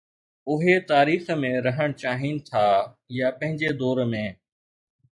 [0.53, 2.65] اهي تاريخ ۾ رهڻ چاهين ٿا
[3.19, 4.27] يا پنهنجي دور ۾؟